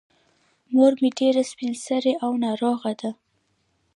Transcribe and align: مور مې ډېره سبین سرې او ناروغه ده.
مور 0.73 0.93
مې 1.01 1.09
ډېره 1.19 1.43
سبین 1.51 1.73
سرې 1.85 2.13
او 2.23 2.31
ناروغه 2.45 2.91
ده. 3.01 3.11